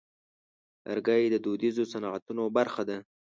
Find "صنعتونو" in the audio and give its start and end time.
1.91-2.43